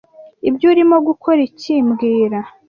Ibyo 0.49 0.65
urimo 0.73 0.97
gukora 1.07 1.39
iki 1.49 1.73
mbwira 1.87 2.39